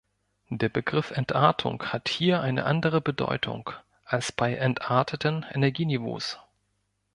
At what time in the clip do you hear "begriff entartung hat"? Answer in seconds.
0.69-2.09